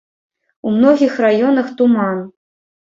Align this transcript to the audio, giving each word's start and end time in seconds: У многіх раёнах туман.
У 0.69 0.73
многіх 0.77 1.21
раёнах 1.27 1.71
туман. 1.77 2.29